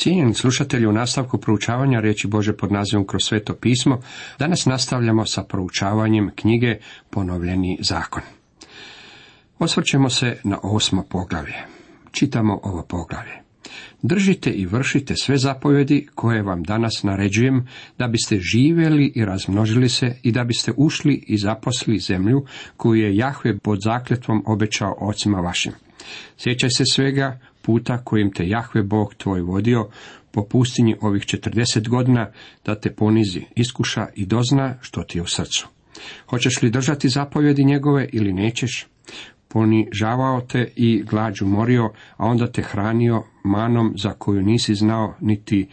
Cijenjeni 0.00 0.34
slušatelji, 0.34 0.86
u 0.86 0.92
nastavku 0.92 1.38
proučavanja 1.38 2.00
riječi 2.00 2.28
Bože 2.28 2.56
pod 2.56 2.72
nazivom 2.72 3.06
kroz 3.06 3.22
sveto 3.24 3.54
pismo, 3.54 4.00
danas 4.38 4.66
nastavljamo 4.66 5.26
sa 5.26 5.42
proučavanjem 5.42 6.30
knjige 6.34 6.78
Ponovljeni 7.10 7.78
zakon. 7.80 8.22
Osvrćemo 9.58 10.10
se 10.10 10.40
na 10.44 10.58
osmo 10.62 11.04
poglavlje. 11.10 11.56
Čitamo 12.12 12.60
ovo 12.62 12.82
poglavlje. 12.82 13.32
Držite 14.02 14.50
i 14.50 14.66
vršite 14.66 15.14
sve 15.16 15.36
zapovjedi 15.36 16.06
koje 16.14 16.42
vam 16.42 16.62
danas 16.62 17.02
naređujem, 17.02 17.66
da 17.98 18.08
biste 18.08 18.38
živjeli 18.40 19.12
i 19.14 19.24
razmnožili 19.24 19.88
se 19.88 20.16
i 20.22 20.32
da 20.32 20.44
biste 20.44 20.72
ušli 20.76 21.24
i 21.26 21.38
zaposli 21.38 21.98
zemlju 21.98 22.44
koju 22.76 23.02
je 23.02 23.16
Jahve 23.16 23.58
pod 23.58 23.78
zakljetvom 23.82 24.42
obećao 24.46 24.96
ocima 25.00 25.40
vašim. 25.40 25.72
Sjećaj 26.36 26.70
se 26.70 26.84
svega 26.92 27.38
puta 27.70 28.04
kojim 28.04 28.32
te 28.32 28.48
Jahve 28.48 28.82
Bog 28.82 29.14
tvoj 29.14 29.40
vodio 29.40 29.88
po 30.30 30.44
pustinji 30.44 30.96
ovih 31.00 31.24
četrdeset 31.24 31.88
godina, 31.88 32.30
da 32.64 32.74
te 32.74 32.94
ponizi, 32.94 33.42
iskuša 33.56 34.06
i 34.14 34.26
dozna 34.26 34.74
što 34.80 35.02
ti 35.02 35.18
je 35.18 35.22
u 35.22 35.26
srcu. 35.26 35.68
Hoćeš 36.30 36.62
li 36.62 36.70
držati 36.70 37.08
zapovjedi 37.08 37.64
njegove 37.64 38.08
ili 38.12 38.32
nećeš? 38.32 38.86
Ponižavao 39.48 40.40
te 40.40 40.72
i 40.76 41.02
glađu 41.02 41.46
morio, 41.46 41.92
a 42.16 42.26
onda 42.26 42.46
te 42.46 42.62
hranio 42.62 43.22
manom 43.44 43.94
za 43.96 44.10
koju 44.10 44.42
nisi 44.42 44.74
znao 44.74 45.14
niti 45.20 45.68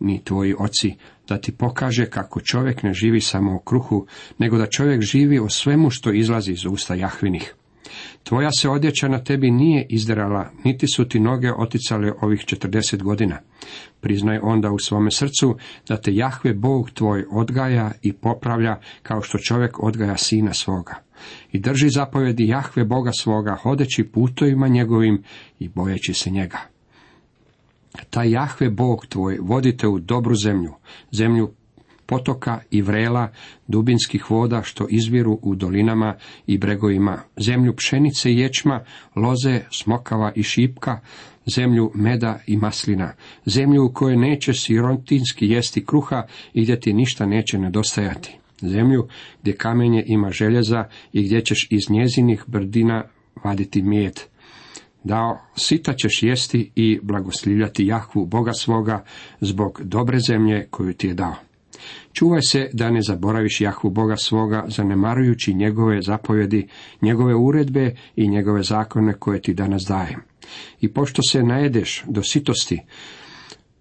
ni 0.00 0.24
tvoji 0.24 0.54
oci, 0.58 0.94
da 1.28 1.38
ti 1.38 1.52
pokaže 1.52 2.06
kako 2.06 2.40
čovjek 2.40 2.82
ne 2.82 2.92
živi 2.94 3.20
samo 3.20 3.56
o 3.56 3.58
kruhu, 3.58 4.06
nego 4.38 4.58
da 4.58 4.66
čovjek 4.66 5.02
živi 5.02 5.38
o 5.38 5.48
svemu 5.48 5.90
što 5.90 6.12
izlazi 6.12 6.52
iz 6.52 6.64
usta 6.64 6.94
Jahvinih. 6.94 7.54
Tvoja 8.24 8.50
se 8.52 8.68
odjeća 8.68 9.08
na 9.08 9.24
tebi 9.24 9.50
nije 9.50 9.86
izderala, 9.88 10.50
niti 10.64 10.86
su 10.86 11.04
ti 11.04 11.20
noge 11.20 11.52
oticale 11.52 12.12
ovih 12.20 12.44
četrdeset 12.44 13.02
godina. 13.02 13.38
Priznaj 14.00 14.38
onda 14.42 14.70
u 14.70 14.78
svome 14.78 15.10
srcu 15.10 15.56
da 15.88 15.96
te 15.96 16.14
Jahve 16.14 16.54
Bog 16.54 16.90
tvoj 16.90 17.24
odgaja 17.30 17.92
i 18.02 18.12
popravlja 18.12 18.80
kao 19.02 19.22
što 19.22 19.38
čovjek 19.38 19.82
odgaja 19.82 20.16
sina 20.16 20.54
svoga. 20.54 20.94
I 21.52 21.58
drži 21.58 21.88
zapovjedi 21.88 22.48
Jahve 22.48 22.84
Boga 22.84 23.10
svoga, 23.12 23.56
hodeći 23.62 24.04
putovima 24.04 24.68
njegovim 24.68 25.22
i 25.58 25.68
bojeći 25.68 26.14
se 26.14 26.30
njega. 26.30 26.58
Taj 28.10 28.30
Jahve 28.30 28.70
Bog 28.70 29.06
tvoj 29.06 29.38
vodite 29.40 29.88
u 29.88 29.98
dobru 29.98 30.34
zemlju, 30.34 30.72
zemlju 31.12 31.52
potoka 32.06 32.60
i 32.70 32.82
vrela, 32.82 33.28
dubinskih 33.68 34.30
voda 34.30 34.62
što 34.62 34.86
izviru 34.90 35.38
u 35.42 35.54
dolinama 35.54 36.14
i 36.46 36.58
bregovima, 36.58 37.22
zemlju 37.36 37.76
pšenice 37.76 38.32
i 38.32 38.38
ječma, 38.38 38.84
loze, 39.16 39.60
smokava 39.70 40.32
i 40.34 40.42
šipka, 40.42 41.00
zemlju 41.46 41.90
meda 41.94 42.38
i 42.46 42.56
maslina, 42.56 43.12
zemlju 43.46 43.84
u 43.84 43.92
kojoj 43.92 44.16
neće 44.16 44.52
sirotinski 44.52 45.46
jesti 45.46 45.86
kruha 45.86 46.26
i 46.54 46.62
gdje 46.62 46.80
ti 46.80 46.92
ništa 46.92 47.26
neće 47.26 47.58
nedostajati, 47.58 48.38
zemlju 48.62 49.08
gdje 49.42 49.56
kamenje 49.56 50.04
ima 50.06 50.30
željeza 50.30 50.84
i 51.12 51.22
gdje 51.22 51.40
ćeš 51.44 51.66
iz 51.70 51.90
njezinih 51.90 52.44
brdina 52.46 53.04
vaditi 53.44 53.82
mijed. 53.82 54.20
Dao, 55.04 55.38
sita 55.56 55.92
ćeš 55.92 56.22
jesti 56.22 56.70
i 56.74 57.00
blagoslivljati 57.02 57.86
Jahvu, 57.86 58.26
Boga 58.26 58.52
svoga, 58.52 59.04
zbog 59.40 59.80
dobre 59.84 60.18
zemlje 60.18 60.66
koju 60.70 60.92
ti 60.92 61.06
je 61.06 61.14
dao. 61.14 61.51
Čuvaj 62.12 62.42
se 62.42 62.70
da 62.72 62.90
ne 62.90 63.02
zaboraviš 63.02 63.60
Jahvu 63.60 63.90
Boga 63.90 64.16
svoga, 64.16 64.64
zanemarujući 64.68 65.54
njegove 65.54 66.02
zapovjedi, 66.02 66.68
njegove 67.02 67.34
uredbe 67.34 67.94
i 68.16 68.28
njegove 68.28 68.62
zakone 68.62 69.12
koje 69.12 69.42
ti 69.42 69.54
danas 69.54 69.82
dajem. 69.82 70.20
I 70.80 70.92
pošto 70.92 71.22
se 71.22 71.42
najedeš 71.42 72.04
do 72.08 72.22
sitosti, 72.22 72.80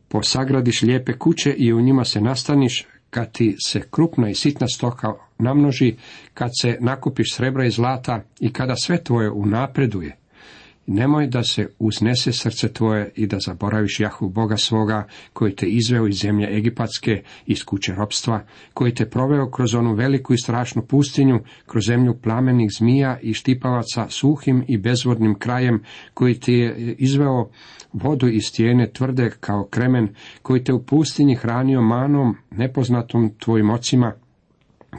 posagradiš 0.07 0.81
lijepe 0.81 1.13
kuće 1.13 1.53
i 1.53 1.73
u 1.73 1.81
njima 1.81 2.05
se 2.05 2.21
nastaniš, 2.21 2.87
kad 3.09 3.31
ti 3.31 3.55
se 3.65 3.81
krupna 3.91 4.29
i 4.29 4.35
sitna 4.35 4.67
stoka 4.67 5.13
namnoži, 5.37 5.95
kad 6.33 6.49
se 6.61 6.77
nakupiš 6.79 7.35
srebra 7.35 7.65
i 7.65 7.71
zlata 7.71 8.23
i 8.39 8.53
kada 8.53 8.75
sve 8.75 9.03
tvoje 9.03 9.31
unapreduje, 9.31 10.17
Nemoj 10.93 11.27
da 11.27 11.43
se 11.43 11.67
uznese 11.79 12.31
srce 12.31 12.73
tvoje 12.73 13.11
i 13.15 13.27
da 13.27 13.37
zaboraviš 13.39 13.99
Jahu 13.99 14.29
Boga 14.29 14.57
svoga, 14.57 15.07
koji 15.33 15.55
te 15.55 15.65
izveo 15.65 16.07
iz 16.07 16.15
zemlje 16.15 16.57
Egipatske, 16.57 17.23
iz 17.45 17.63
kuće 17.63 17.93
ropstva, 17.95 18.45
koji 18.73 18.93
te 18.93 19.09
proveo 19.09 19.51
kroz 19.51 19.75
onu 19.75 19.93
veliku 19.93 20.33
i 20.33 20.37
strašnu 20.37 20.81
pustinju, 20.81 21.39
kroz 21.65 21.83
zemlju 21.85 22.17
plamenih 22.23 22.69
zmija 22.77 23.19
i 23.21 23.33
štipavaca, 23.33 24.09
suhim 24.09 24.65
i 24.67 24.77
bezvodnim 24.77 25.35
krajem, 25.39 25.83
koji 26.13 26.39
ti 26.39 26.53
je 26.53 26.95
izveo 26.97 27.49
vodu 27.93 28.27
iz 28.27 28.43
stijene 28.43 28.91
tvrde 28.91 29.31
kao 29.39 29.67
kremen, 29.69 30.15
koji 30.41 30.63
te 30.63 30.73
u 30.73 30.83
pustinji 30.83 31.35
hranio 31.35 31.81
manom, 31.81 32.35
nepoznatom 32.51 33.31
tvojim 33.39 33.69
ocima, 33.69 34.13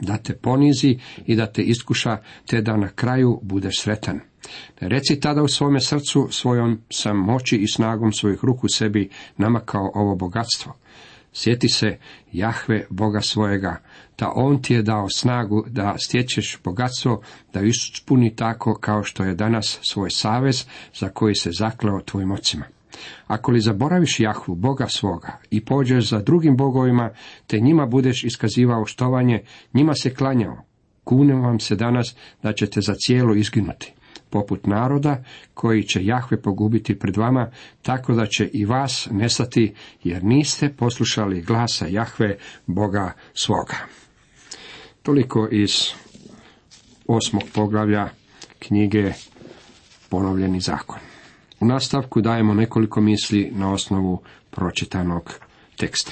da 0.01 0.17
te 0.17 0.35
ponizi 0.35 0.97
i 1.25 1.35
da 1.35 1.45
te 1.45 1.61
iskuša, 1.61 2.17
te 2.45 2.61
da 2.61 2.77
na 2.77 2.87
kraju 2.87 3.39
budeš 3.43 3.73
sretan. 3.79 4.32
Reci 4.79 5.19
tada 5.19 5.43
u 5.43 5.47
svome 5.47 5.79
srcu 5.79 6.27
svojom 6.31 6.81
sam 6.89 7.17
moći 7.17 7.57
i 7.57 7.67
snagom 7.67 8.11
svojih 8.11 8.39
ruku 8.43 8.67
sebi 8.67 9.09
namakao 9.37 9.91
ovo 9.93 10.15
bogatstvo. 10.15 10.75
Sjeti 11.33 11.69
se 11.69 11.97
Jahve 12.31 12.85
Boga 12.89 13.21
svojega, 13.21 13.81
da 14.17 14.31
On 14.35 14.61
ti 14.61 14.73
je 14.73 14.81
dao 14.81 15.09
snagu 15.09 15.65
da 15.67 15.95
stječeš 15.97 16.59
bogatstvo, 16.63 17.21
da 17.53 17.61
ispuni 17.61 18.35
tako 18.35 18.77
kao 18.81 19.03
što 19.03 19.23
je 19.23 19.35
danas 19.35 19.79
svoj 19.81 20.09
savez 20.09 20.65
za 20.99 21.09
koji 21.09 21.35
se 21.35 21.51
zakleo 21.51 22.01
tvojim 22.01 22.31
ocima. 22.31 22.65
Ako 23.27 23.51
li 23.51 23.61
zaboraviš 23.61 24.19
Jahvu, 24.19 24.55
Boga 24.55 24.87
svoga, 24.87 25.39
i 25.51 25.65
pođeš 25.65 26.09
za 26.09 26.19
drugim 26.19 26.57
bogovima, 26.57 27.09
te 27.47 27.59
njima 27.59 27.85
budeš 27.85 28.23
iskazivao 28.23 28.85
štovanje, 28.85 29.43
njima 29.73 29.93
se 29.93 30.13
klanjao, 30.13 30.63
kunem 31.03 31.41
vam 31.41 31.59
se 31.59 31.75
danas 31.75 32.15
da 32.43 32.53
ćete 32.53 32.81
za 32.81 32.93
cijelo 32.95 33.35
izginuti 33.35 33.93
poput 34.33 34.67
naroda 34.67 35.23
koji 35.53 35.83
će 35.83 36.05
Jahve 36.05 36.41
pogubiti 36.41 36.99
pred 36.99 37.17
vama, 37.17 37.51
tako 37.81 38.13
da 38.13 38.25
će 38.25 38.49
i 38.53 38.65
vas 38.65 39.07
nestati, 39.11 39.73
jer 40.03 40.23
niste 40.23 40.69
poslušali 40.69 41.41
glasa 41.41 41.85
Jahve, 41.89 42.37
Boga 42.65 43.11
svoga. 43.33 43.77
Toliko 45.03 45.47
iz 45.51 45.71
osmog 47.07 47.43
poglavlja 47.53 48.09
knjige 48.59 49.13
Ponovljeni 50.09 50.59
zakon. 50.59 50.99
U 51.59 51.65
nastavku 51.65 52.21
dajemo 52.21 52.53
nekoliko 52.53 53.01
misli 53.01 53.51
na 53.55 53.73
osnovu 53.73 54.21
pročitanog 54.51 55.33
teksta. 55.77 56.11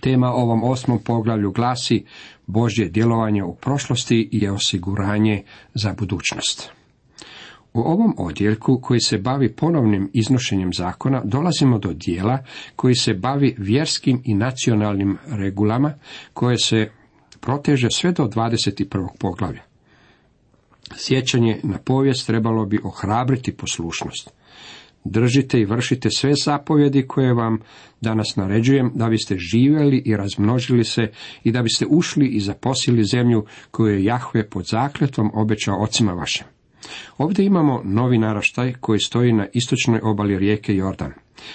Tema 0.00 0.32
ovom 0.32 0.64
osmom 0.64 0.98
poglavlju 1.04 1.52
glasi 1.52 2.04
Božje 2.46 2.88
djelovanje 2.88 3.44
u 3.44 3.54
prošlosti 3.54 4.28
je 4.32 4.52
osiguranje 4.52 5.42
za 5.74 5.94
budućnost. 5.98 6.75
U 7.76 7.80
ovom 7.80 8.14
odjeljku 8.18 8.80
koji 8.82 9.00
se 9.00 9.18
bavi 9.18 9.52
ponovnim 9.52 10.10
iznošenjem 10.12 10.72
zakona 10.72 11.22
dolazimo 11.24 11.78
do 11.78 11.92
dijela 11.92 12.38
koji 12.76 12.94
se 12.94 13.14
bavi 13.14 13.54
vjerskim 13.58 14.22
i 14.24 14.34
nacionalnim 14.34 15.18
regulama 15.26 15.94
koje 16.32 16.58
se 16.58 16.90
proteže 17.40 17.88
sve 17.90 18.12
do 18.12 18.24
21. 18.24 19.08
poglavlja. 19.18 19.62
Sjećanje 20.96 21.60
na 21.62 21.78
povijest 21.78 22.26
trebalo 22.26 22.66
bi 22.66 22.80
ohrabriti 22.84 23.56
poslušnost. 23.56 24.30
Držite 25.04 25.60
i 25.60 25.64
vršite 25.64 26.10
sve 26.10 26.32
zapovjedi 26.44 27.06
koje 27.06 27.34
vam 27.34 27.58
danas 28.00 28.36
naređujem, 28.36 28.92
da 28.94 29.08
biste 29.08 29.38
živjeli 29.38 30.02
i 30.04 30.16
razmnožili 30.16 30.84
se 30.84 31.10
i 31.44 31.52
da 31.52 31.62
biste 31.62 31.86
ušli 31.90 32.26
i 32.26 32.40
zaposili 32.40 33.04
zemlju 33.04 33.44
koju 33.70 33.94
je 33.94 34.04
Jahve 34.04 34.50
pod 34.50 34.66
zakletvom 34.66 35.30
obećao 35.34 35.82
ocima 35.82 36.12
vašim. 36.12 36.55
Ovdje 37.18 37.44
imamo 37.44 37.82
novi 37.84 38.18
naraštaj 38.18 38.72
koji 38.80 38.98
stoji 38.98 39.32
na 39.32 39.46
istočnoj 39.52 40.00
obali 40.02 40.38
rijeke 40.38 40.74
Jordan. 40.74 41.12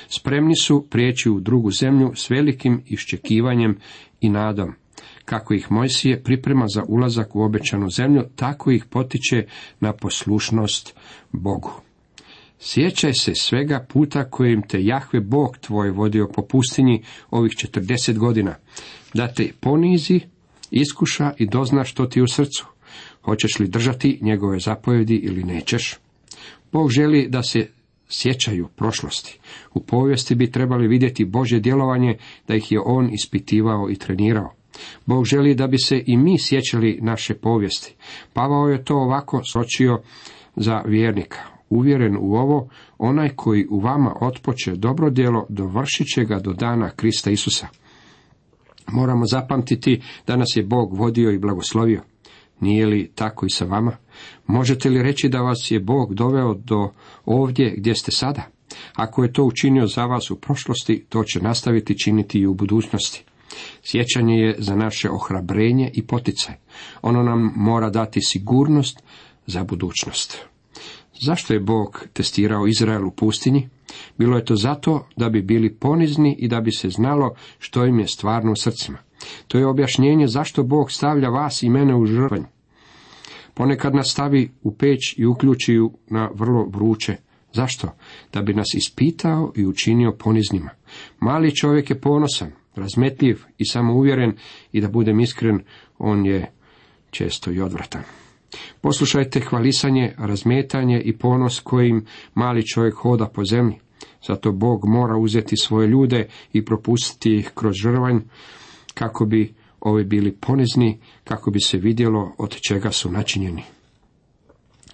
Spremni 0.07 0.55
su 0.55 0.87
prijeći 0.89 1.29
u 1.29 1.39
drugu 1.39 1.71
zemlju 1.71 2.11
s 2.15 2.29
velikim 2.29 2.81
iščekivanjem 2.85 3.77
i 4.21 4.29
nadom. 4.29 4.73
Kako 5.25 5.53
ih 5.53 5.71
Mojsije 5.71 6.23
priprema 6.23 6.65
za 6.67 6.83
ulazak 6.87 7.35
u 7.35 7.41
obećanu 7.41 7.89
zemlju, 7.89 8.23
tako 8.35 8.71
ih 8.71 8.85
potiče 8.85 9.45
na 9.79 9.93
poslušnost 9.93 10.95
Bogu. 11.31 11.71
Sjećaj 12.59 13.13
se 13.13 13.35
svega 13.35 13.85
puta 13.89 14.29
kojim 14.29 14.61
te 14.61 14.83
Jahve 14.83 15.19
Bog 15.19 15.57
tvoj 15.57 15.91
vodio 15.91 16.29
po 16.35 16.41
pustinji 16.41 17.03
ovih 17.31 17.51
četrdeset 17.51 18.17
godina, 18.17 18.55
da 19.13 19.33
te 19.33 19.51
ponizi, 19.59 20.19
iskuša 20.71 21.33
i 21.37 21.47
dozna 21.47 21.83
što 21.83 22.05
ti 22.05 22.21
u 22.21 22.27
srcu, 22.27 22.70
Hoćeš 23.21 23.59
li 23.59 23.67
držati 23.67 24.19
njegove 24.21 24.59
zapovjedi 24.59 25.15
ili 25.15 25.43
nećeš? 25.43 25.97
Bog 26.71 26.89
želi 26.89 27.27
da 27.29 27.43
se 27.43 27.67
sjećaju 28.09 28.67
prošlosti. 28.67 29.39
U 29.73 29.79
povijesti 29.79 30.35
bi 30.35 30.51
trebali 30.51 30.87
vidjeti 30.87 31.25
Božje 31.25 31.59
djelovanje, 31.59 32.17
da 32.47 32.55
ih 32.55 32.71
je 32.71 32.79
On 32.85 33.13
ispitivao 33.13 33.89
i 33.89 33.95
trenirao. 33.95 34.53
Bog 35.05 35.25
želi 35.25 35.55
da 35.55 35.67
bi 35.67 35.77
se 35.77 36.03
i 36.07 36.17
mi 36.17 36.39
sjećali 36.39 36.99
naše 37.01 37.33
povijesti. 37.33 37.95
Pavao 38.33 38.69
je 38.69 38.83
to 38.83 38.95
ovako 38.95 39.41
sočio 39.51 40.01
za 40.55 40.81
vjernika. 40.85 41.39
uvjeren 41.69 42.17
u 42.19 42.35
ovo, 42.35 42.69
onaj 42.97 43.29
koji 43.29 43.67
u 43.69 43.79
vama 43.79 44.15
otpoče 44.21 44.75
dobro 44.75 45.09
djelo, 45.09 45.45
dovršit 45.49 46.07
će 46.07 46.23
ga 46.23 46.39
do 46.39 46.53
dana 46.53 46.89
Krista 46.89 47.31
Isusa. 47.31 47.67
Moramo 48.91 49.25
zapamtiti 49.25 50.01
da 50.27 50.35
nas 50.35 50.47
je 50.55 50.63
Bog 50.63 50.97
vodio 50.97 51.31
i 51.31 51.39
blagoslovio. 51.39 52.01
Nije 52.61 52.85
li 52.85 53.11
tako 53.15 53.45
i 53.45 53.49
sa 53.49 53.65
vama? 53.65 53.97
Možete 54.47 54.89
li 54.89 55.03
reći 55.03 55.29
da 55.29 55.41
vas 55.41 55.71
je 55.71 55.79
Bog 55.79 56.13
doveo 56.13 56.53
do 56.53 56.91
ovdje 57.25 57.73
gdje 57.77 57.95
ste 57.95 58.11
sada? 58.11 58.43
Ako 58.95 59.23
je 59.23 59.33
to 59.33 59.43
učinio 59.43 59.87
za 59.87 60.05
vas 60.05 60.31
u 60.31 60.35
prošlosti, 60.35 61.05
to 61.09 61.23
će 61.23 61.41
nastaviti 61.41 61.99
činiti 61.99 62.39
i 62.39 62.47
u 62.47 62.53
budućnosti. 62.53 63.23
Sjećanje 63.83 64.35
je 64.35 64.55
za 64.59 64.75
naše 64.75 65.09
ohrabrenje 65.09 65.91
i 65.93 66.07
poticaj. 66.07 66.55
Ono 67.01 67.23
nam 67.23 67.53
mora 67.55 67.89
dati 67.89 68.21
sigurnost 68.21 69.03
za 69.45 69.63
budućnost. 69.63 70.37
Zašto 71.25 71.53
je 71.53 71.59
Bog 71.59 72.07
testirao 72.13 72.67
Izrael 72.67 73.07
u 73.07 73.11
pustinji? 73.11 73.69
Bilo 74.17 74.37
je 74.37 74.45
to 74.45 74.55
zato 74.55 75.07
da 75.15 75.29
bi 75.29 75.41
bili 75.41 75.75
ponizni 75.75 76.35
i 76.39 76.47
da 76.47 76.61
bi 76.61 76.71
se 76.71 76.89
znalo 76.89 77.35
što 77.59 77.85
im 77.85 77.99
je 77.99 78.07
stvarno 78.07 78.51
u 78.51 78.55
srcima. 78.55 78.97
To 79.47 79.57
je 79.57 79.67
objašnjenje 79.67 80.27
zašto 80.27 80.63
Bog 80.63 80.91
stavlja 80.91 81.29
vas 81.29 81.63
i 81.63 81.69
mene 81.69 81.95
u 81.95 82.05
žrvanj. 82.05 82.43
Ponekad 83.53 83.95
nas 83.95 84.11
stavi 84.11 84.51
u 84.63 84.75
peć 84.75 85.15
i 85.17 85.25
uključi 85.25 85.73
ju 85.73 85.91
na 86.07 86.29
vrlo 86.35 86.65
vruće. 86.65 87.15
Zašto? 87.53 87.87
Da 88.33 88.41
bi 88.41 88.53
nas 88.53 88.73
ispitao 88.73 89.51
i 89.55 89.65
učinio 89.65 90.11
poniznima. 90.11 90.69
Mali 91.19 91.55
čovjek 91.55 91.89
je 91.89 92.01
ponosan, 92.01 92.51
razmetljiv 92.75 93.43
i 93.57 93.65
samouvjeren 93.65 94.33
i 94.71 94.81
da 94.81 94.87
budem 94.87 95.19
iskren, 95.19 95.59
on 95.97 96.25
je 96.25 96.51
često 97.09 97.51
i 97.51 97.61
odvratan. 97.61 98.01
Poslušajte 98.81 99.39
hvalisanje, 99.39 100.13
razmetanje 100.17 101.01
i 101.01 101.17
ponos 101.17 101.59
kojim 101.59 102.05
mali 102.33 102.67
čovjek 102.67 102.95
hoda 102.95 103.25
po 103.25 103.45
zemlji. 103.45 103.79
Zato 104.27 104.51
Bog 104.51 104.85
mora 104.85 105.17
uzeti 105.17 105.57
svoje 105.57 105.87
ljude 105.87 106.27
i 106.53 106.65
propustiti 106.65 107.35
ih 107.35 107.51
kroz 107.55 107.73
žrvanj, 107.75 108.19
kako 108.93 109.25
bi 109.25 109.53
ovi 109.79 110.03
bili 110.03 110.31
ponizni, 110.31 110.99
kako 111.23 111.51
bi 111.51 111.59
se 111.59 111.77
vidjelo 111.77 112.35
od 112.37 112.57
čega 112.67 112.91
su 112.91 113.11
načinjeni. 113.11 113.63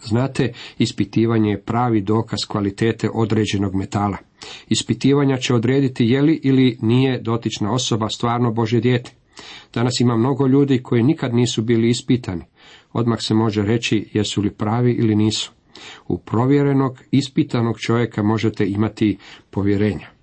Znate, 0.04 0.54
ispitivanje 0.78 1.50
je 1.50 1.62
pravi 1.62 2.02
dokaz 2.02 2.40
kvalitete 2.48 3.10
određenog 3.14 3.76
metala. 3.76 4.18
Ispitivanja 4.68 5.38
će 5.38 5.54
odrediti 5.54 6.06
je 6.06 6.22
li 6.22 6.40
ili 6.44 6.78
nije 6.82 7.22
dotična 7.22 7.72
osoba 7.72 8.10
stvarno 8.10 8.52
Bože 8.52 8.80
dijete. 8.80 9.12
Danas 9.74 10.00
ima 10.00 10.18
mnogo 10.18 10.48
ljudi 10.48 10.84
koji 10.84 11.04
nikad 11.04 11.34
nisu 11.34 11.62
bili 11.62 11.90
ispitani. 11.90 12.44
Odmah 12.94 13.20
se 13.22 13.34
može 13.34 13.62
reći 13.62 14.10
jesu 14.14 14.42
li 14.42 14.52
pravi 14.52 14.92
ili 14.92 15.16
nisu. 15.16 15.52
U 16.08 16.18
provjerenog, 16.18 17.00
ispitanog 17.12 17.80
čovjeka 17.80 18.24
možete 18.24 18.68
imati 18.68 19.18
povjerenja. 19.50 20.17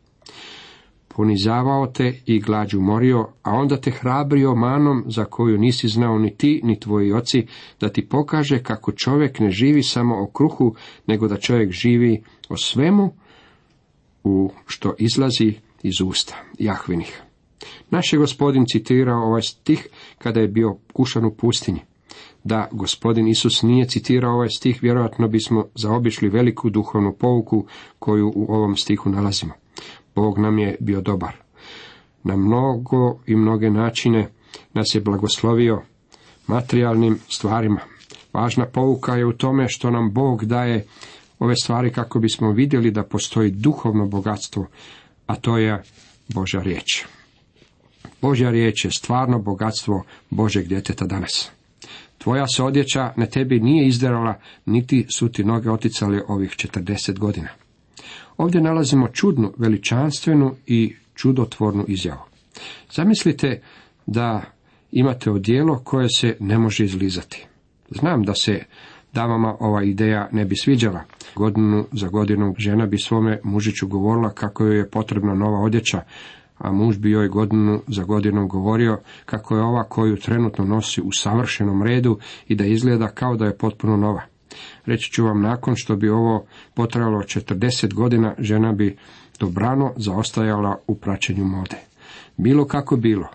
Ponizavao 1.16 1.86
te 1.86 2.20
i 2.26 2.40
glađu 2.40 2.80
morio, 2.80 3.28
a 3.42 3.52
onda 3.52 3.76
te 3.76 3.90
hrabrio 3.90 4.54
manom 4.54 5.04
za 5.06 5.24
koju 5.24 5.58
nisi 5.58 5.88
znao 5.88 6.18
ni 6.18 6.36
ti, 6.36 6.60
ni 6.64 6.80
tvoji 6.80 7.12
oci, 7.12 7.46
da 7.80 7.88
ti 7.88 8.08
pokaže 8.08 8.62
kako 8.62 8.92
čovjek 8.92 9.40
ne 9.40 9.50
živi 9.50 9.82
samo 9.82 10.22
o 10.22 10.26
kruhu, 10.26 10.74
nego 11.06 11.28
da 11.28 11.36
čovjek 11.36 11.70
živi 11.70 12.22
o 12.48 12.56
svemu 12.56 13.12
u 14.24 14.50
što 14.66 14.94
izlazi 14.98 15.54
iz 15.82 16.00
usta 16.00 16.34
Jahvinih. 16.58 17.22
Naš 17.90 18.12
je 18.12 18.18
gospodin 18.18 18.64
citirao 18.66 19.22
ovaj 19.22 19.42
stih 19.42 19.88
kada 20.18 20.40
je 20.40 20.48
bio 20.48 20.76
kušan 20.92 21.24
u 21.24 21.34
pustinji. 21.34 21.80
Da 22.44 22.68
gospodin 22.72 23.28
Isus 23.28 23.62
nije 23.62 23.88
citirao 23.88 24.34
ovaj 24.34 24.48
stih, 24.48 24.82
vjerojatno 24.82 25.28
bismo 25.28 25.66
zaobišli 25.74 26.28
veliku 26.28 26.70
duhovnu 26.70 27.16
pouku 27.18 27.66
koju 27.98 28.32
u 28.34 28.46
ovom 28.48 28.76
stihu 28.76 29.10
nalazimo. 29.10 29.63
Bog 30.14 30.38
nam 30.38 30.58
je 30.58 30.76
bio 30.80 31.00
dobar. 31.00 31.36
Na 32.24 32.36
mnogo 32.36 33.18
i 33.26 33.36
mnoge 33.36 33.70
načine 33.70 34.28
nas 34.72 34.94
je 34.94 35.00
blagoslovio 35.00 35.82
materijalnim 36.46 37.18
stvarima. 37.28 37.80
Važna 38.32 38.66
pouka 38.66 39.14
je 39.14 39.26
u 39.26 39.32
tome 39.32 39.68
što 39.68 39.90
nam 39.90 40.12
Bog 40.12 40.44
daje 40.44 40.86
ove 41.38 41.54
stvari 41.56 41.92
kako 41.92 42.18
bismo 42.18 42.52
vidjeli 42.52 42.90
da 42.90 43.02
postoji 43.02 43.50
duhovno 43.50 44.06
bogatstvo, 44.06 44.66
a 45.26 45.36
to 45.36 45.58
je 45.58 45.82
Božja 46.28 46.62
riječ. 46.62 47.04
Božja 48.22 48.50
riječ 48.50 48.84
je 48.84 48.90
stvarno 48.90 49.38
bogatstvo 49.38 50.02
Božeg 50.30 50.68
djeteta 50.68 51.06
danas. 51.06 51.50
Tvoja 52.18 52.46
se 52.46 52.62
odjeća 52.62 53.12
na 53.16 53.26
tebi 53.26 53.60
nije 53.60 53.86
izderala, 53.86 54.34
niti 54.66 55.06
su 55.16 55.28
ti 55.28 55.44
noge 55.44 55.70
oticale 55.70 56.22
ovih 56.28 56.50
četrdeset 56.50 57.18
godina. 57.18 57.48
Ovdje 58.36 58.60
nalazimo 58.60 59.08
čudnu, 59.08 59.52
veličanstvenu 59.58 60.54
i 60.66 60.94
čudotvornu 61.14 61.84
izjavu. 61.88 62.20
Zamislite 62.92 63.60
da 64.06 64.42
imate 64.92 65.30
odijelo 65.30 65.78
koje 65.84 66.08
se 66.08 66.36
ne 66.40 66.58
može 66.58 66.84
izlizati. 66.84 67.46
Znam 67.90 68.22
da 68.22 68.34
se 68.34 68.64
damama 69.12 69.56
ova 69.60 69.82
ideja 69.82 70.28
ne 70.32 70.44
bi 70.44 70.56
sviđala. 70.56 71.00
Godinu 71.34 71.86
za 71.92 72.08
godinom 72.08 72.54
žena 72.58 72.86
bi 72.86 72.98
svome 72.98 73.40
mužiću 73.44 73.88
govorila 73.88 74.30
kako 74.30 74.64
joj 74.64 74.78
je 74.78 74.90
potrebna 74.90 75.34
nova 75.34 75.58
odjeća, 75.58 76.00
a 76.58 76.72
muž 76.72 76.98
bi 76.98 77.10
joj 77.10 77.28
godinu 77.28 77.80
za 77.86 78.04
godinom 78.04 78.48
govorio 78.48 79.00
kako 79.24 79.56
je 79.56 79.62
ova 79.62 79.84
koju 79.84 80.16
trenutno 80.16 80.64
nosi 80.64 81.00
u 81.00 81.12
savršenom 81.12 81.82
redu 81.82 82.18
i 82.48 82.54
da 82.54 82.64
izgleda 82.64 83.08
kao 83.08 83.36
da 83.36 83.44
je 83.44 83.58
potpuno 83.58 83.96
nova. 83.96 84.22
Reći 84.86 85.12
ću 85.12 85.24
vam, 85.24 85.42
nakon 85.42 85.76
što 85.76 85.96
bi 85.96 86.08
ovo 86.08 86.46
potrajalo 86.74 87.18
40 87.18 87.94
godina, 87.94 88.34
žena 88.38 88.72
bi 88.72 88.96
dobrano 89.38 89.92
zaostajala 89.96 90.76
u 90.86 90.94
praćenju 90.94 91.44
mode. 91.44 91.76
Bilo 92.36 92.64
kako 92.64 92.96
bilo, 92.96 93.28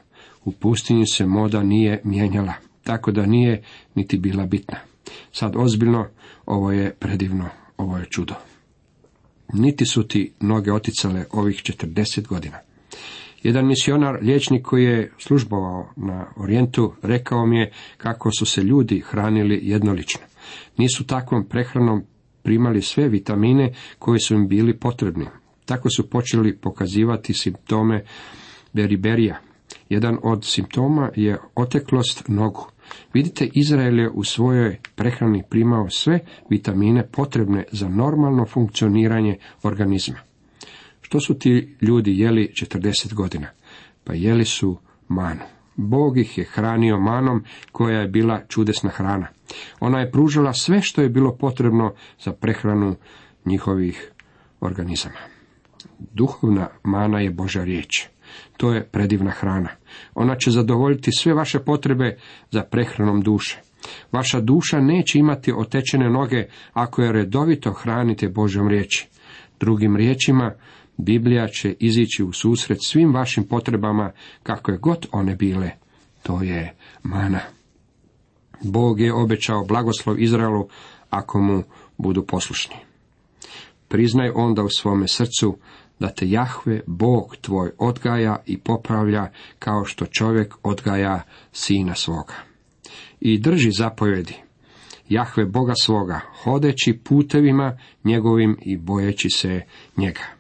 u 0.45 0.51
pustinji 0.51 1.07
se 1.07 1.25
moda 1.25 1.63
nije 1.63 2.01
mijenjala, 2.04 2.54
tako 2.83 3.12
da 3.12 3.25
nije 3.25 3.63
niti 3.95 4.18
bila 4.18 4.45
bitna. 4.45 4.77
Sad 5.31 5.56
ozbiljno, 5.56 6.07
ovo 6.45 6.71
je 6.71 6.94
predivno, 6.94 7.50
ovo 7.77 7.98
je 7.98 8.06
čudo. 8.06 8.33
Niti 9.54 9.86
su 9.86 10.07
ti 10.07 10.31
noge 10.39 10.71
oticale 10.74 11.25
ovih 11.31 11.56
40 11.56 12.27
godina. 12.27 12.57
Jedan 13.44 13.68
misionar, 13.68 14.18
liječnik 14.21 14.66
koji 14.66 14.83
je 14.83 15.12
službovao 15.18 15.89
na 15.95 16.25
Orijentu, 16.36 16.94
rekao 17.01 17.45
mi 17.45 17.60
je 17.60 17.71
kako 17.98 18.31
su 18.31 18.45
se 18.45 18.63
ljudi 18.63 19.04
hranili 19.06 19.60
jednolično. 19.63 20.21
Nisu 20.78 21.07
takvom 21.07 21.46
prehranom 21.46 22.04
primali 22.44 22.81
sve 22.81 23.10
vitamine 23.10 23.74
koji 24.00 24.19
su 24.19 24.36
im 24.36 24.48
bili 24.48 24.80
potrebni. 24.80 25.25
Tako 25.66 25.90
su 25.90 26.10
počeli 26.10 26.57
pokazivati 26.57 27.34
simptome 27.34 28.04
beriberija. 28.74 29.40
Jedan 29.90 30.18
od 30.24 30.45
simptoma 30.45 31.09
je 31.16 31.38
oteklost 31.56 32.28
nogu. 32.28 32.68
Vidite, 33.14 33.50
Izrael 33.54 34.00
je 34.00 34.09
u 34.09 34.24
svojoj 34.24 34.78
prehrani 34.95 35.44
primao 35.50 35.90
sve 35.90 36.19
vitamine 36.50 37.07
potrebne 37.07 37.64
za 37.71 37.90
normalno 37.90 38.45
funkcioniranje 38.45 39.38
organizma. 39.64 40.18
Što 41.02 41.19
su 41.19 41.33
ti 41.33 41.76
ljudi 41.81 42.19
jeli 42.19 42.52
40 42.54 43.14
godina? 43.14 43.47
Pa 44.04 44.14
jeli 44.14 44.45
su 44.45 44.78
manu. 45.07 45.58
Bog 45.81 46.18
ih 46.18 46.38
je 46.38 46.44
hranio 46.44 47.00
manom 47.00 47.44
koja 47.71 48.00
je 48.00 48.07
bila 48.07 48.42
čudesna 48.48 48.90
hrana. 48.90 49.28
Ona 49.80 50.00
je 50.00 50.12
pružala 50.12 50.54
sve 50.54 50.81
što 50.81 51.02
je 51.02 51.09
bilo 51.09 51.36
potrebno 51.36 51.94
za 52.19 52.31
prehranu 52.31 52.95
njihovih 53.45 54.12
organizama. 54.62 55.18
Duhovna 56.00 56.68
mana 56.83 57.19
je 57.19 57.31
Boža 57.31 57.64
riječ. 57.64 58.07
To 58.57 58.74
je 58.74 58.88
predivna 58.88 59.31
hrana. 59.31 59.69
Ona 60.16 60.36
će 60.36 60.52
zadovoljiti 60.52 61.12
sve 61.12 61.33
vaše 61.33 61.59
potrebe 61.59 62.18
za 62.52 62.64
prehranom 62.64 63.21
duše. 63.21 63.59
Vaša 64.12 64.42
duša 64.42 64.80
neće 64.80 65.19
imati 65.19 65.54
otečene 65.57 66.09
noge 66.09 66.45
ako 66.74 67.02
je 67.02 67.12
redovito 67.12 67.71
hranite 67.71 68.30
Božom 68.30 68.68
riječi. 68.68 69.07
Drugim 69.59 69.95
riječima, 69.95 70.54
Biblija 71.02 71.48
će 71.48 71.76
izići 71.80 72.24
u 72.24 72.34
susret 72.34 72.78
svim 72.82 73.14
vašim 73.14 73.44
potrebama, 73.44 74.12
kako 74.44 74.72
je 74.72 74.78
god 74.78 75.08
one 75.12 75.36
bile. 75.36 75.72
To 76.24 76.42
je 76.42 76.76
mana. 77.04 77.40
Bog 78.64 79.00
je 79.00 79.14
obećao 79.14 79.66
blagoslov 79.66 80.20
Izraelu 80.20 80.68
ako 81.10 81.40
mu 81.40 81.64
budu 81.98 82.26
poslušni. 82.26 82.76
Priznaj 83.88 84.32
onda 84.36 84.64
u 84.64 84.70
svome 84.70 85.08
srcu 85.08 85.58
da 86.00 86.10
te 86.10 86.30
Jahve, 86.30 86.82
Bog 86.88 87.36
tvoj, 87.42 87.72
odgaja 87.78 88.44
i 88.46 88.58
popravlja 88.58 89.32
kao 89.60 89.86
što 89.86 90.06
čovjek 90.06 90.56
odgaja 90.64 91.22
sina 91.52 91.96
svoga. 91.96 92.36
I 93.20 93.38
drži 93.38 93.72
zapovjedi. 93.72 94.36
Jahve 95.10 95.46
Boga 95.46 95.74
svoga, 95.76 96.20
hodeći 96.44 97.00
putevima 97.04 97.78
njegovim 98.04 98.58
i 98.62 98.78
bojeći 98.78 99.30
se 99.30 99.62
njega. 99.98 100.39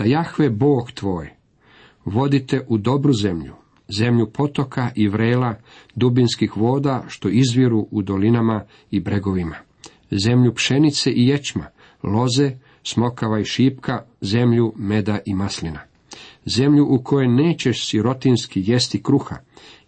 Da 0.00 0.06
Jahve 0.06 0.50
Bog 0.50 0.92
tvoj, 0.92 1.30
vodite 2.04 2.66
u 2.68 2.78
dobru 2.78 3.12
zemlju, 3.12 3.52
zemlju 3.98 4.26
potoka 4.32 4.90
i 4.94 5.08
vrela, 5.08 5.54
dubinskih 5.94 6.56
voda 6.56 7.04
što 7.08 7.28
izviru 7.28 7.88
u 7.90 8.02
dolinama 8.02 8.64
i 8.90 9.00
bregovima, 9.00 9.56
zemlju 10.10 10.54
pšenice 10.54 11.10
i 11.10 11.26
ječma, 11.26 11.66
loze, 12.02 12.52
smokava 12.82 13.40
i 13.40 13.44
šipka, 13.44 14.04
zemlju 14.20 14.72
meda 14.76 15.18
i 15.26 15.34
maslina. 15.34 15.80
Zemlju 16.44 16.86
u 16.90 17.02
kojoj 17.02 17.28
nećeš 17.28 17.86
sirotinski 17.86 18.62
jesti 18.66 19.02
kruha 19.02 19.36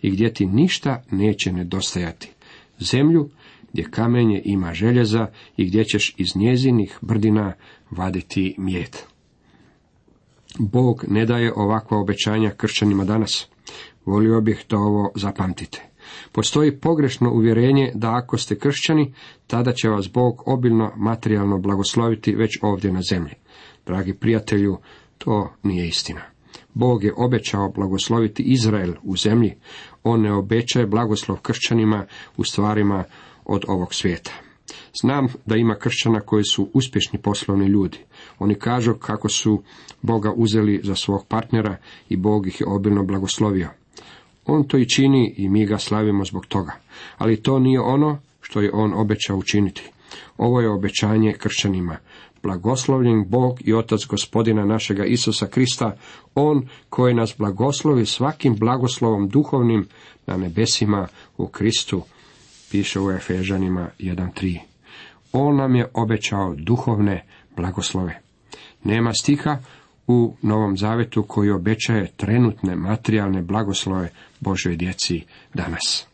i 0.03 0.11
gdje 0.11 0.35
ti 0.35 0.47
ništa 0.47 1.03
neće 1.11 1.53
nedostajati. 1.53 2.31
Zemlju 2.79 3.29
gdje 3.73 3.91
kamenje 3.91 4.43
ima 4.45 4.75
željeza 4.75 5.27
i 5.57 5.67
gdje 5.67 5.85
ćeš 5.85 6.15
iz 6.19 6.37
njezinih 6.37 6.99
brdina 7.03 7.53
vaditi 7.91 8.55
mjed. 8.59 9.12
Bog 10.59 11.05
ne 11.09 11.27
daje 11.27 11.53
ovakva 11.57 11.99
obećanja 11.99 12.51
kršćanima 12.51 13.05
danas. 13.05 13.49
Volio 14.05 14.41
bih 14.41 14.65
da 14.69 14.77
ovo 14.77 15.11
zapamtite. 15.15 15.83
Postoji 16.33 16.81
pogrešno 16.81 17.33
uvjerenje 17.33 17.93
da 17.95 18.15
ako 18.15 18.39
ste 18.39 18.59
kršćani, 18.59 19.15
tada 19.47 19.73
će 19.73 19.89
vas 19.89 20.13
Bog 20.13 20.43
obilno 20.47 20.93
materijalno 20.97 21.59
blagosloviti 21.59 22.35
već 22.35 22.59
ovdje 22.63 22.93
na 22.93 23.01
zemlji. 23.11 23.35
Dragi 23.87 24.15
prijatelju, 24.15 24.79
to 25.19 25.53
nije 25.63 25.89
istina. 25.89 26.21
Bog 26.75 27.05
je 27.05 27.15
obećao 27.17 27.69
blagosloviti 27.69 28.43
Izrael 28.43 28.93
u 29.03 29.17
zemlji, 29.17 29.55
on 30.03 30.21
ne 30.21 30.33
obećaje 30.33 30.87
blagoslov 30.87 31.39
kršćanima 31.39 32.07
u 32.37 32.45
stvarima 32.45 33.05
od 33.45 33.65
ovog 33.69 33.95
svijeta. 33.95 34.33
Znam 35.01 35.29
da 35.47 35.57
ima 35.57 35.75
kršćana 35.75 36.21
koji 36.21 36.45
su 36.45 36.69
uspješni 36.75 37.19
poslovni 37.19 37.67
ljudi. 37.67 37.99
Oni 38.39 38.55
kažu 38.55 38.95
kako 38.95 39.29
su 39.29 39.63
Boga 40.03 40.33
uzeli 40.37 40.81
za 40.85 40.95
svog 40.95 41.27
partnera 41.29 41.77
i 42.09 42.17
Bog 42.17 42.47
ih 42.47 42.61
je 42.61 42.67
obilno 42.67 43.05
blagoslovio. 43.05 43.69
On 44.47 44.69
to 44.69 44.79
i 44.79 44.89
čini 44.89 45.35
i 45.37 45.49
mi 45.49 45.67
ga 45.67 45.79
slavimo 45.79 46.25
zbog 46.25 46.47
toga. 46.47 46.73
Ali 47.19 47.43
to 47.43 47.59
nije 47.59 47.81
ono 47.81 48.19
što 48.41 48.61
je 48.61 48.71
on 48.73 48.93
obećao 48.95 49.37
učiniti. 49.37 49.91
Ovo 50.37 50.61
je 50.61 50.71
obećanje 50.71 51.33
kršćanima. 51.39 51.97
Blagoslovljen 52.43 53.25
Bog 53.29 53.59
i 53.65 53.75
Otac 53.75 54.07
gospodina 54.07 54.65
našega 54.65 55.05
Isusa 55.05 55.47
Krista, 55.47 55.97
On 56.35 56.69
koji 56.89 57.15
nas 57.15 57.35
blagoslovi 57.39 58.07
svakim 58.07 58.57
blagoslovom 58.57 59.29
duhovnim 59.29 59.87
na 60.27 60.37
nebesima 60.37 61.09
u 61.37 61.47
Kristu, 61.47 62.03
piše 62.71 63.01
u 63.01 63.11
Efežanima 63.11 63.89
1.3. 63.99 64.72
On 65.33 65.57
nam 65.57 65.75
je 65.75 65.89
obećao 65.95 66.55
duhovne 66.55 67.25
blagoslove. 67.57 68.21
Nema 68.85 69.13
stiha 69.13 69.59
u 70.07 70.37
Novom 70.43 70.77
Zavetu 70.77 71.23
koji 71.23 71.51
obećaje 71.51 72.13
trenutne 72.17 72.77
materijalne 72.77 73.43
blagoslove 73.43 74.09
Božoj 74.41 74.77
djeci 74.77 75.25
danas. 75.55 76.07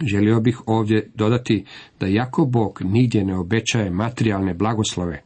Želio 0.00 0.40
bih 0.40 0.60
ovdje 0.66 1.10
dodati 1.14 1.64
da 2.00 2.06
jako 2.06 2.44
Bog 2.44 2.78
nigdje 2.84 3.24
ne 3.24 3.38
obećaje 3.38 3.90
materijalne 3.90 4.54
blagoslove, 4.54 5.22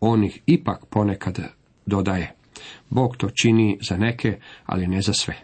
on 0.00 0.24
ih 0.24 0.42
ipak 0.46 0.86
ponekad 0.90 1.38
dodaje. 1.86 2.34
Bog 2.90 3.16
to 3.16 3.28
čini 3.42 3.78
za 3.88 3.96
neke, 3.96 4.38
ali 4.66 4.86
ne 4.86 5.00
za 5.00 5.12
sve. 5.12 5.36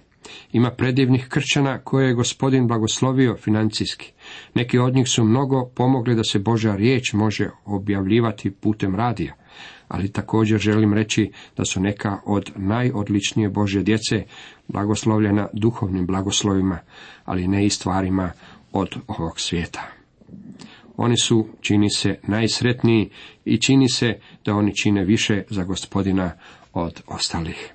Ima 0.52 0.71
predivnih 0.71 1.26
kršćana 1.29 1.79
koje 1.79 2.07
je 2.07 2.14
gospodin 2.14 2.67
blagoslovio 2.67 3.37
financijski. 3.37 4.12
Neki 4.55 4.79
od 4.79 4.95
njih 4.95 5.09
su 5.09 5.25
mnogo 5.25 5.71
pomogli 5.75 6.15
da 6.15 6.25
se 6.25 6.39
Božja 6.39 6.77
riječ 6.77 7.12
može 7.12 7.51
objavljivati 7.65 8.51
putem 8.51 8.95
radija 8.95 9.35
ali 9.93 10.12
također 10.12 10.59
želim 10.59 10.95
reći 10.95 11.31
da 11.57 11.65
su 11.65 11.81
neka 11.81 12.19
od 12.27 12.51
najodličnije 12.57 13.49
Božje 13.49 13.83
djece 13.83 14.25
blagoslovljena 14.69 15.49
duhovnim 15.53 16.07
blagoslovima, 16.07 16.79
ali 17.25 17.49
ne 17.49 17.67
i 17.67 17.71
stvarima 17.71 18.33
od 18.73 18.97
ovog 19.07 19.41
svijeta. 19.41 19.83
Oni 20.97 21.17
su, 21.17 21.49
čini 21.61 21.91
se, 21.91 22.19
najsretniji 22.23 23.11
i 23.45 23.61
čini 23.61 23.89
se 23.89 24.19
da 24.45 24.55
oni 24.55 24.77
čine 24.77 25.05
više 25.05 25.43
za 25.51 25.65
gospodina 25.65 26.33
od 26.73 27.03
ostalih. 27.07 27.72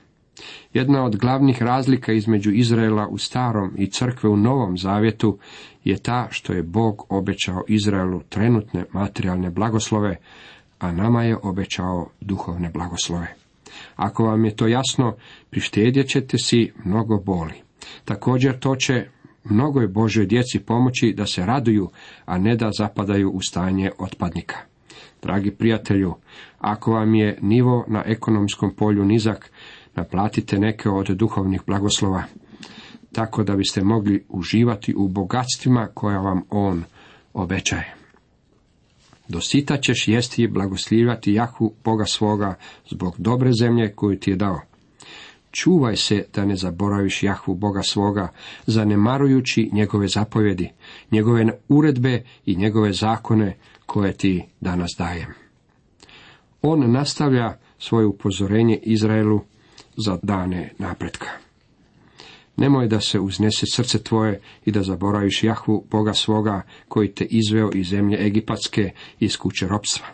Jedna 0.74 1.04
od 1.04 1.16
glavnih 1.16 1.62
razlika 1.62 2.14
između 2.14 2.52
Izraela 2.52 3.08
u 3.08 3.18
starom 3.18 3.74
i 3.78 3.88
crkve 3.88 4.30
u 4.30 4.38
novom 4.38 4.78
zavjetu 4.78 5.38
je 5.84 5.98
ta 5.98 6.28
što 6.32 6.54
je 6.54 6.64
Bog 6.64 7.06
obećao 7.10 7.64
Izraelu 7.68 8.22
trenutne 8.30 8.86
materijalne 8.94 9.50
blagoslove, 9.50 10.16
a 10.80 10.92
nama 10.92 11.24
je 11.24 11.38
obećao 11.44 12.10
duhovne 12.22 12.70
blagoslove. 12.74 13.36
Ako 13.96 14.24
vam 14.24 14.46
je 14.46 14.56
to 14.56 14.68
jasno, 14.68 15.16
prištedjet 15.50 16.08
ćete 16.08 16.38
si 16.38 16.72
mnogo 16.86 17.18
boli. 17.18 17.54
Također 18.06 18.60
to 18.60 18.76
će 18.76 19.08
mnogoj 19.44 19.88
Božoj 19.88 20.26
djeci 20.26 20.60
pomoći 20.60 21.14
da 21.18 21.26
se 21.26 21.46
raduju, 21.46 21.90
a 22.26 22.38
ne 22.38 22.56
da 22.56 22.70
zapadaju 22.78 23.32
u 23.32 23.42
stanje 23.42 23.92
otpadnika. 24.00 24.56
Dragi 25.22 25.52
prijatelju, 25.52 26.16
ako 26.60 26.92
vam 26.92 27.16
je 27.16 27.38
nivo 27.42 27.86
na 27.88 28.04
ekonomskom 28.06 28.76
polju 28.76 29.06
nizak, 29.06 29.52
naplatite 29.98 30.60
neke 30.60 30.90
od 30.90 31.08
duhovnih 31.08 31.62
blagoslova, 31.68 32.24
tako 33.12 33.44
da 33.44 33.56
biste 33.56 33.84
mogli 33.84 34.26
uživati 34.30 34.94
u 34.96 35.08
bogatstvima 35.08 35.88
koja 35.94 36.20
vam 36.20 36.42
on 36.50 36.84
obećaje. 37.34 37.96
Do 39.28 39.42
sita 39.42 39.78
ćeš 39.78 40.08
jesti 40.08 40.44
i 40.44 40.48
blagoslivati 40.48 41.34
Jahu 41.34 41.74
Boga 41.84 42.06
svoga 42.06 42.56
zbog 42.90 43.16
dobre 43.18 43.52
zemlje 43.60 43.94
koju 43.96 44.20
ti 44.20 44.30
je 44.30 44.36
dao. 44.36 44.62
Čuvaj 45.52 45.96
se 45.96 46.26
da 46.34 46.46
ne 46.46 46.56
zaboraviš 46.56 47.24
Jahvu 47.24 47.56
Boga 47.56 47.82
svoga, 47.84 48.32
zanemarujući 48.66 49.70
njegove 49.74 50.08
zapovjedi, 50.08 50.70
njegove 51.12 51.46
uredbe 51.70 52.24
i 52.46 52.56
njegove 52.56 52.94
zakone 52.94 53.58
koje 53.86 54.14
ti 54.14 54.44
danas 54.62 54.96
dajem. 54.98 55.34
On 56.62 56.92
nastavlja 56.92 57.58
svoje 57.80 58.06
upozorenje 58.06 58.80
Izraelu 58.84 59.42
za 59.98 60.18
dane 60.24 60.74
napretka. 60.78 61.28
Nemoj 62.58 62.88
da 62.88 63.00
se 63.00 63.20
uznese 63.20 63.66
srce 63.66 64.04
tvoje 64.04 64.40
i 64.66 64.72
da 64.72 64.84
zaboraviš 64.84 65.44
Jahvu, 65.44 65.86
Boga 65.92 66.14
svoga, 66.14 66.62
koji 66.88 67.12
te 67.14 67.26
izveo 67.26 67.70
iz 67.74 67.88
zemlje 67.88 68.26
Egipatske, 68.26 68.92
iz 69.20 69.38
kuće 69.38 69.68
ropstva, 69.68 70.08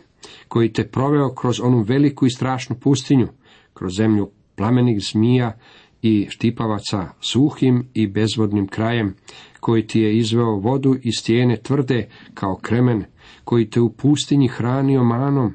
koji 0.48 0.74
te 0.74 0.88
proveo 0.88 1.36
kroz 1.36 1.60
onu 1.60 1.82
veliku 1.82 2.26
i 2.26 2.30
strašnu 2.30 2.76
pustinju, 2.76 3.28
kroz 3.74 3.94
zemlju 3.98 4.30
plamenih 4.56 5.04
zmija 5.12 5.58
i 6.02 6.28
štipavaca, 6.30 7.10
suhim 7.22 7.88
i 7.94 8.08
bezvodnim 8.08 8.68
krajem, 8.68 9.16
koji 9.60 9.88
ti 9.88 10.00
je 10.00 10.18
izveo 10.18 10.56
vodu 10.56 10.96
i 11.04 11.12
stijene 11.12 11.58
tvrde 11.58 12.10
kao 12.34 12.56
kremen, 12.56 13.04
koji 13.44 13.70
te 13.70 13.82
u 13.82 13.94
pustinji 13.94 14.48
hranio 14.48 15.04
manom, 15.04 15.54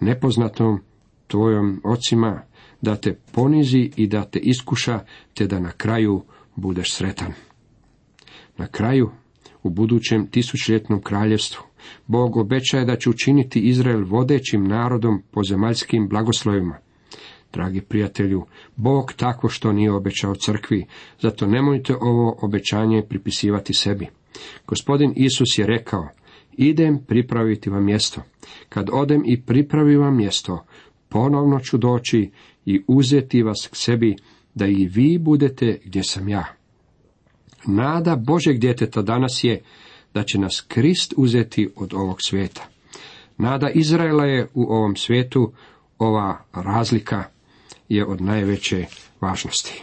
nepoznatom 0.00 0.80
tvojom 1.26 1.80
ocima, 1.84 2.42
da 2.84 2.96
te 2.96 3.14
ponizi 3.32 3.90
i 3.96 4.06
da 4.06 4.24
te 4.24 4.38
iskuša, 4.38 5.00
te 5.34 5.46
da 5.46 5.60
na 5.60 5.72
kraju 5.72 6.22
budeš 6.56 6.92
sretan. 6.92 7.32
Na 8.56 8.66
kraju, 8.66 9.10
u 9.62 9.70
budućem 9.70 10.26
tisućljetnom 10.26 11.02
kraljevstvu, 11.02 11.62
Bog 12.06 12.36
obećaje 12.36 12.84
da 12.84 12.96
će 12.96 13.10
učiniti 13.10 13.60
Izrael 13.60 14.04
vodećim 14.04 14.64
narodom 14.64 15.22
po 15.30 15.42
zemaljskim 15.42 16.08
blagoslovima. 16.08 16.78
Dragi 17.52 17.80
prijatelju, 17.80 18.44
Bog 18.76 19.12
tako 19.16 19.48
što 19.48 19.72
nije 19.72 19.92
obećao 19.92 20.34
crkvi, 20.34 20.86
zato 21.20 21.46
nemojte 21.46 21.94
ovo 22.00 22.38
obećanje 22.42 23.02
pripisivati 23.08 23.74
sebi. 23.74 24.06
Gospodin 24.66 25.12
Isus 25.16 25.58
je 25.58 25.66
rekao, 25.66 26.08
idem 26.52 26.98
pripraviti 27.06 27.70
vam 27.70 27.84
mjesto. 27.84 28.22
Kad 28.68 28.88
odem 28.92 29.22
i 29.26 29.42
pripravim 29.42 30.00
vam 30.00 30.16
mjesto, 30.16 30.64
ponovno 31.14 31.60
ću 31.60 31.78
doći 31.78 32.30
i 32.66 32.82
uzeti 32.88 33.42
vas 33.42 33.68
k 33.70 33.76
sebi, 33.76 34.16
da 34.54 34.66
i 34.66 34.88
vi 34.92 35.18
budete 35.18 35.80
gdje 35.84 36.02
sam 36.02 36.28
ja. 36.28 36.44
Nada 37.66 38.16
Božeg 38.16 38.58
djeteta 38.58 39.02
danas 39.02 39.44
je 39.44 39.62
da 40.14 40.22
će 40.22 40.38
nas 40.38 40.64
Krist 40.68 41.14
uzeti 41.16 41.70
od 41.76 41.94
ovog 41.94 42.16
svijeta. 42.20 42.66
Nada 43.38 43.70
Izraela 43.70 44.24
je 44.24 44.48
u 44.54 44.62
ovom 44.62 44.96
svijetu, 44.96 45.52
ova 45.98 46.44
razlika 46.52 47.24
je 47.88 48.06
od 48.06 48.20
najveće 48.20 48.86
važnosti. 49.20 49.82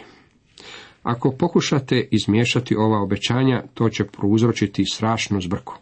Ako 1.02 1.30
pokušate 1.30 2.08
izmiješati 2.10 2.76
ova 2.76 3.02
obećanja, 3.02 3.62
to 3.74 3.88
će 3.88 4.04
prouzročiti 4.04 4.84
strašnu 4.84 5.40
zbrku. 5.40 5.74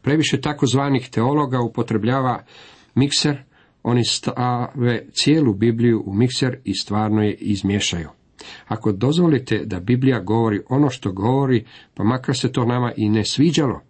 Previše 0.00 0.40
takozvanih 0.40 1.08
teologa 1.10 1.60
upotrebljava 1.60 2.44
mikser 2.94 3.51
oni 3.82 4.04
stave 4.04 5.06
cijelu 5.12 5.54
Bibliju 5.54 6.02
u 6.06 6.14
mikser 6.14 6.58
i 6.64 6.74
stvarno 6.74 7.22
je 7.22 7.34
izmješaju. 7.34 8.08
Ako 8.66 8.92
dozvolite 8.92 9.64
da 9.64 9.80
Biblija 9.80 10.20
govori 10.20 10.60
ono 10.68 10.90
što 10.90 11.12
govori, 11.12 11.66
pa 11.94 12.04
makar 12.04 12.36
se 12.36 12.52
to 12.52 12.64
nama 12.64 12.92
i 12.96 13.08
ne 13.08 13.24
sviđalo, 13.24 13.80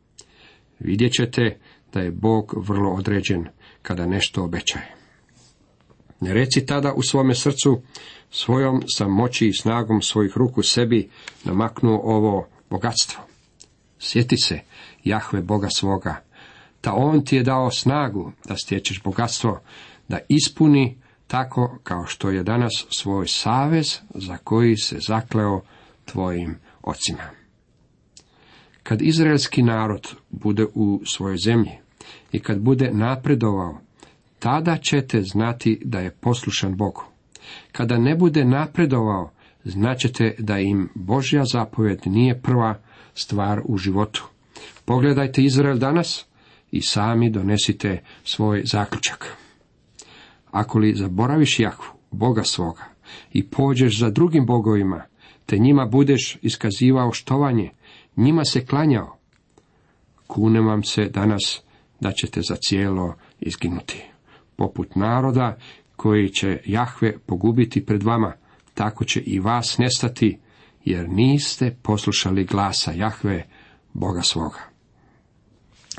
vidjet 0.78 1.12
ćete 1.12 1.58
da 1.92 2.00
je 2.00 2.10
Bog 2.10 2.54
vrlo 2.56 2.90
određen 2.90 3.44
kada 3.82 4.06
nešto 4.06 4.44
obećaje. 4.44 4.94
Ne 6.20 6.34
reci 6.34 6.66
tada 6.66 6.92
u 6.92 7.02
svome 7.02 7.34
srcu, 7.34 7.82
svojom 8.30 8.82
sam 8.96 9.10
moći 9.12 9.48
i 9.48 9.52
snagom 9.52 10.02
svojih 10.02 10.32
ruku 10.36 10.62
sebi 10.62 11.10
namaknuo 11.44 12.00
ovo 12.04 12.46
bogatstvo. 12.70 13.22
Sjeti 13.98 14.36
se 14.36 14.60
Jahve 15.04 15.42
Boga 15.42 15.68
svoga, 15.70 16.16
da 16.82 16.94
on 16.94 17.24
ti 17.24 17.36
je 17.36 17.42
dao 17.42 17.70
snagu 17.70 18.32
da 18.44 18.56
stječeš 18.56 19.02
bogatstvo, 19.02 19.60
da 20.08 20.18
ispuni 20.28 20.98
tako 21.26 21.78
kao 21.82 22.06
što 22.06 22.30
je 22.30 22.42
danas 22.42 22.86
svoj 22.90 23.26
savez 23.28 23.98
za 24.14 24.36
koji 24.36 24.76
se 24.76 24.98
zakleo 24.98 25.60
tvojim 26.04 26.56
ocima. 26.82 27.30
Kad 28.82 29.02
izraelski 29.02 29.62
narod 29.62 30.14
bude 30.30 30.66
u 30.74 31.00
svojoj 31.04 31.36
zemlji 31.36 31.72
i 32.32 32.40
kad 32.40 32.60
bude 32.60 32.90
napredovao, 32.92 33.80
tada 34.38 34.76
ćete 34.76 35.22
znati 35.22 35.80
da 35.84 36.00
je 36.00 36.10
poslušan 36.10 36.76
Bogu. 36.76 37.04
Kada 37.72 37.98
ne 37.98 38.16
bude 38.16 38.44
napredovao, 38.44 39.30
značete 39.64 40.34
da 40.38 40.58
im 40.58 40.88
Božja 40.94 41.44
zapovjed 41.44 42.00
nije 42.04 42.40
prva 42.42 42.74
stvar 43.14 43.60
u 43.64 43.76
životu. 43.76 44.28
Pogledajte 44.84 45.42
Izrael 45.42 45.78
danas 45.78 46.26
i 46.72 46.80
sami 46.80 47.30
donesite 47.30 48.02
svoj 48.24 48.62
zaključak. 48.64 49.36
Ako 50.50 50.78
li 50.78 50.94
zaboraviš 50.94 51.60
Jahvu, 51.60 51.86
Boga 52.10 52.42
svoga, 52.44 52.84
i 53.32 53.48
pođeš 53.48 53.98
za 53.98 54.10
drugim 54.10 54.46
bogovima, 54.46 55.02
te 55.46 55.58
njima 55.58 55.86
budeš 55.86 56.38
iskazivao 56.42 57.12
štovanje, 57.12 57.70
njima 58.16 58.44
se 58.44 58.66
klanjao, 58.66 59.16
kunem 60.26 60.66
vam 60.66 60.82
se 60.82 61.04
danas 61.04 61.62
da 62.00 62.12
ćete 62.12 62.40
za 62.42 62.56
cijelo 62.56 63.14
izginuti. 63.40 64.04
Poput 64.56 64.96
naroda 64.96 65.56
koji 65.96 66.28
će 66.28 66.60
Jahve 66.66 67.18
pogubiti 67.26 67.86
pred 67.86 68.02
vama, 68.02 68.32
tako 68.74 69.04
će 69.04 69.20
i 69.20 69.40
vas 69.40 69.78
nestati, 69.78 70.38
jer 70.84 71.08
niste 71.08 71.76
poslušali 71.82 72.44
glasa 72.44 72.92
Jahve, 72.92 73.46
Boga 73.92 74.22
svoga. 74.22 74.71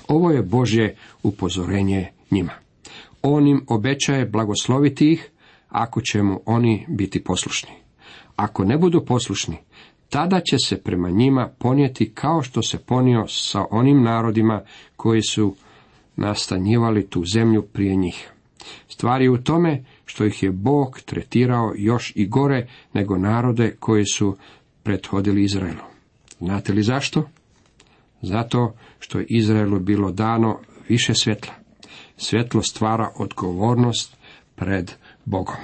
Ovo 0.08 0.32
je 0.32 0.44
Božje 0.44 0.96
upozorenje 1.24 2.08
njima. 2.32 2.54
On 3.22 3.48
im 3.48 3.66
obećaje 3.68 4.26
blagosloviti 4.26 5.12
ih, 5.12 5.30
ako 5.70 6.02
će 6.02 6.24
mu 6.24 6.42
oni 6.46 6.86
biti 6.90 7.24
poslušni. 7.24 7.72
Ako 8.36 8.64
ne 8.64 8.78
budu 8.78 9.06
poslušni, 9.06 9.58
tada 10.10 10.40
će 10.40 10.58
se 10.66 10.84
prema 10.84 11.10
njima 11.10 11.50
ponijeti 11.60 12.12
kao 12.14 12.42
što 12.42 12.62
se 12.62 12.78
ponio 12.78 13.26
sa 13.28 13.66
onim 13.72 14.04
narodima 14.04 14.62
koji 14.96 15.22
su 15.22 15.56
nastanjivali 16.16 17.10
tu 17.10 17.24
zemlju 17.26 17.62
prije 17.62 17.96
njih. 17.96 18.32
Stvar 18.88 19.22
je 19.22 19.30
u 19.30 19.38
tome 19.38 19.84
što 20.06 20.26
ih 20.26 20.44
je 20.44 20.52
Bog 20.52 21.00
tretirao 21.06 21.74
još 21.78 22.14
i 22.16 22.28
gore 22.28 22.68
nego 22.94 23.18
narode 23.18 23.76
koji 23.80 24.06
su 24.06 24.38
prethodili 24.84 25.44
Izraelu. 25.44 25.84
Znate 26.40 26.74
li 26.74 26.84
zašto? 26.84 27.30
Zato 28.24 28.76
što 29.00 29.20
je 29.20 29.26
Izraelu 29.30 29.80
bilo 29.80 30.12
dano 30.12 30.60
više 30.90 31.14
svjetla. 31.14 31.54
Svjetlo 32.18 32.62
stvara 32.62 33.10
odgovornost 33.20 34.18
pred 34.56 34.92
Bogom. 35.26 35.56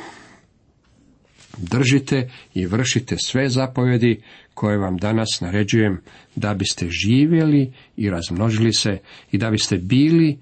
Držite 1.58 2.30
i 2.54 2.66
vršite 2.66 3.18
sve 3.18 3.50
zapovjedi 3.50 4.22
koje 4.54 4.78
vam 4.78 4.98
danas 4.98 5.42
naređujem, 5.42 6.02
da 6.36 6.54
biste 6.54 6.88
živjeli 6.90 7.74
i 7.98 8.10
razmnožili 8.10 8.74
se 8.74 8.98
i 9.32 9.38
da 9.38 9.50
biste 9.50 9.78
bili 9.78 10.40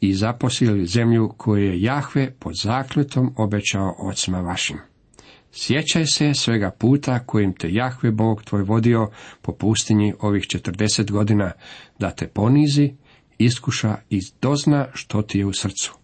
i 0.00 0.14
zaposlili 0.14 0.86
zemlju 0.86 1.34
koju 1.36 1.64
je 1.64 1.82
Jahve 1.82 2.30
pod 2.38 2.52
zakletom 2.62 3.34
obećao 3.36 3.94
ocima 3.98 4.40
vašim. 4.40 4.87
Sjećaj 5.52 6.06
se 6.06 6.34
svega 6.34 6.70
puta 6.70 7.18
kojim 7.18 7.52
te 7.52 7.68
Jahve 7.72 8.10
Bog 8.10 8.42
tvoj 8.42 8.62
vodio 8.62 9.10
po 9.42 9.52
pustinji 9.52 10.14
ovih 10.20 10.44
četrdeset 10.46 11.10
godina, 11.10 11.52
da 11.98 12.10
te 12.10 12.28
ponizi, 12.28 12.92
iskuša 13.38 13.96
i 14.10 14.20
dozna 14.42 14.86
što 14.92 15.22
ti 15.22 15.38
je 15.38 15.46
u 15.46 15.52
srcu. 15.52 15.98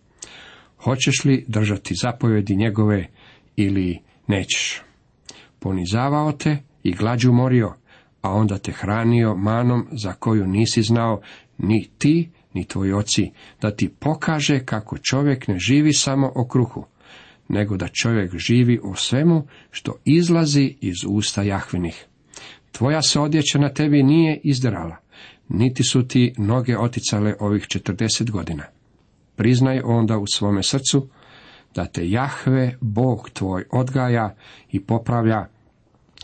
Hoćeš 0.78 1.24
li 1.24 1.44
držati 1.48 1.94
zapovjedi 2.02 2.56
njegove 2.56 3.06
ili 3.56 3.98
nećeš? 4.26 4.82
Ponizavao 5.58 6.32
te 6.32 6.56
i 6.82 6.92
glađu 6.92 7.32
morio, 7.32 7.74
a 8.22 8.30
onda 8.30 8.58
te 8.58 8.72
hranio 8.72 9.34
manom 9.34 9.86
za 9.92 10.12
koju 10.12 10.46
nisi 10.46 10.82
znao 10.82 11.20
ni 11.58 11.88
ti 11.98 12.30
ni 12.54 12.64
tvoji 12.64 12.92
oci, 12.92 13.30
da 13.60 13.76
ti 13.76 13.88
pokaže 13.88 14.64
kako 14.64 14.98
čovjek 14.98 15.48
ne 15.48 15.58
živi 15.58 15.92
samo 15.92 16.32
o 16.34 16.48
kruhu, 16.48 16.86
nego 17.48 17.76
da 17.76 17.88
čovjek 17.88 18.36
živi 18.36 18.80
o 18.82 18.94
svemu 18.94 19.46
što 19.70 19.96
izlazi 20.04 20.76
iz 20.80 20.96
usta 21.08 21.42
Jahvinih. 21.42 22.06
Tvoja 22.72 23.02
se 23.02 23.20
odjeća 23.20 23.58
na 23.58 23.68
tebi 23.68 24.02
nije 24.02 24.40
izdrala, 24.42 24.96
niti 25.48 25.82
su 25.82 26.08
ti 26.08 26.34
noge 26.38 26.78
oticale 26.78 27.34
ovih 27.40 27.66
četrdeset 27.66 28.30
godina. 28.30 28.64
Priznaj 29.36 29.80
onda 29.84 30.18
u 30.18 30.26
svome 30.26 30.62
srcu 30.62 31.08
da 31.74 31.86
te 31.86 32.10
Jahve, 32.10 32.76
Bog 32.80 33.30
tvoj, 33.32 33.64
odgaja 33.72 34.36
i 34.72 34.80
popravlja 34.80 35.46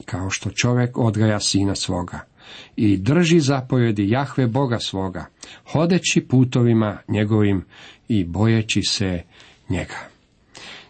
kao 0.05 0.31
što 0.31 0.51
čovjek 0.51 0.99
odgaja 0.99 1.41
sina 1.41 1.75
svoga 1.75 2.31
i 2.77 2.97
drži 2.97 3.41
zapovjedi 3.41 4.11
Jahve 4.11 4.47
Boga 4.47 4.79
svoga, 4.79 5.27
hodeći 5.73 6.21
putovima 6.21 6.99
njegovim 7.09 7.65
i 8.09 8.25
bojeći 8.25 8.83
se 8.83 9.23
njega. 9.69 9.97